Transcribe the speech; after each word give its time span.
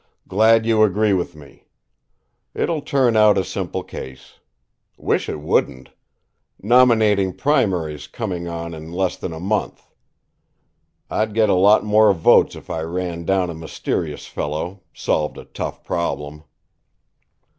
"Glad 0.27 0.65
you 0.65 0.81
agree 0.81 1.13
with 1.13 1.35
me. 1.35 1.67
It'll 2.55 2.81
turn 2.81 3.15
out 3.15 3.37
a 3.37 3.43
simple 3.43 3.83
case. 3.83 4.39
Wish 4.97 5.29
it 5.29 5.39
wouldn't. 5.39 5.91
Nominating 6.59 7.33
primary's 7.33 8.07
coming 8.07 8.47
on 8.47 8.73
in 8.73 8.91
less 8.91 9.15
than 9.15 9.31
a 9.31 9.39
month. 9.39 9.87
I'd 11.11 11.35
get 11.35 11.49
a 11.49 11.53
lot 11.53 11.83
more 11.85 12.13
votes 12.13 12.55
if 12.55 12.67
I 12.67 12.81
ran 12.81 13.25
down 13.25 13.51
a 13.51 13.53
mysterious 13.53 14.25
fellow, 14.25 14.81
solved 14.91 15.37
a 15.37 15.45
tough 15.45 15.83
problem." 15.83 16.45